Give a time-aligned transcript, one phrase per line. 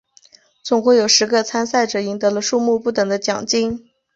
[0.63, 3.87] 总共有十个参赛者赢得了数目不等的奖金。